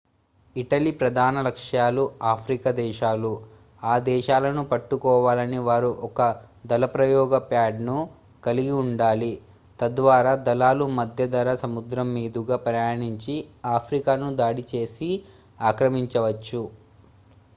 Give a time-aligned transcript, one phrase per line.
[0.55, 3.31] Italy ప్రధాన లక్ష్యాలు Africa దేశాలు
[3.81, 6.21] ఆ దేశాలను పట్టుకోవాలని వారు ఒక
[6.71, 7.97] దళప్రయోగ ప్యాడ్ ను
[8.43, 9.31] కలిగి ఉండాలి
[9.79, 13.35] తద్వారా దళాలు మధ్యధరా సముద్రం మీదుగా ప్రయాణించి
[13.75, 15.11] ఆఫ్రికాను దాడి చేసి
[15.63, 16.63] ఆక్రమించవచ్చు